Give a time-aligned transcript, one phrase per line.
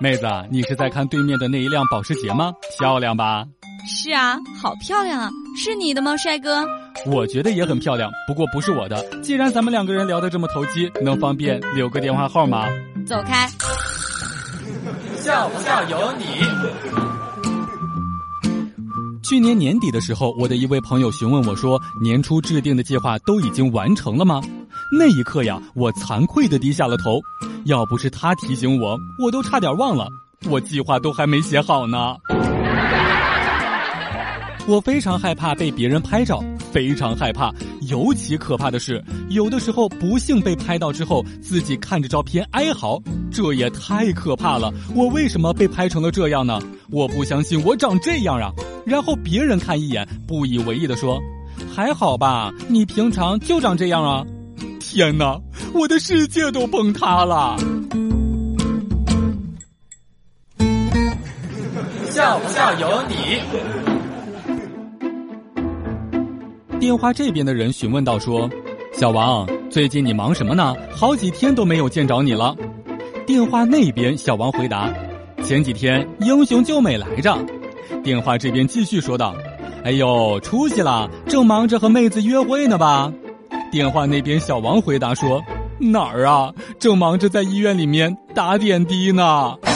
[0.00, 2.52] 妹子，你是在看对面的那一辆保时捷吗？
[2.78, 3.44] 漂亮吧？
[3.84, 5.28] 是啊，好漂亮啊！
[5.56, 6.64] 是你的吗，帅哥？
[7.04, 9.04] 我觉得也很漂亮，不过不是我的。
[9.22, 12.68] 既然咱们两个人聊得这么投机，能方便留个电话号吗？
[13.04, 13.48] 走开！
[15.16, 16.24] 笑不笑由你。
[19.24, 24.40] 去年年底的时候，我的一位朋友询问我说：“年初制定的计划都已经完成了吗？”
[24.96, 27.20] 那一刻呀，我惭愧的低下了头。
[27.64, 30.08] 要不是他提醒我，我都差点忘了，
[30.48, 32.16] 我计划都还没写好呢。
[34.66, 37.50] 我非常害怕被别人拍照，非常害怕。
[37.88, 44.70] 尤其可怕的是，有的时候不幸被拍到之后，自己看着照片哀嚎，这也太可怕了。
[44.94, 46.60] 我为什么被拍成了这样呢？
[46.90, 48.52] 我不相信我长这样啊！
[48.84, 51.18] 然后别人看一眼，不以为意的说
[51.74, 54.22] ：“还好吧，你平常就长这样啊。”
[54.80, 55.38] 天哪，
[55.72, 57.56] 我的世界都崩塌了！
[62.10, 63.40] 笑不笑由你。
[66.80, 68.48] 电话这边的人询问道：“说，
[68.92, 70.74] 小王，最近你忙什么呢？
[70.90, 72.56] 好几天都没有见着你了。”
[73.26, 74.90] 电话那边小王回答
[75.44, 77.36] ：“前几天英雄救美来着。”
[78.02, 79.34] 电话这边继续说道
[79.84, 83.12] ：“哎呦，出息了，正忙着和妹子约会呢吧？”
[83.70, 85.42] 电话那边小王回答说
[85.78, 89.56] ：“哪儿啊，正忙着在医院里面打点滴呢。”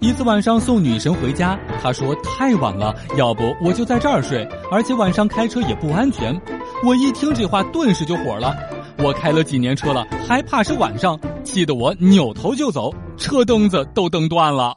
[0.00, 6.38] 一次晚上送女神回家，她说太晚了，要不我就在这儿睡，而且晚上开车也不安全。
[6.84, 8.56] 我一听这话，顿时就火了。
[8.98, 11.18] 我开了几年车了，还怕是晚上？
[11.44, 14.76] 气得我扭头就走，车蹬子都蹬断了。